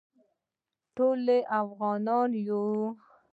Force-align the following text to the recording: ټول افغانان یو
ټول 0.95 1.25
افغانان 1.61 2.29
یو 2.47 2.63